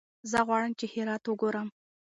[0.31, 1.67] زه غواړم چې هرات وګورم.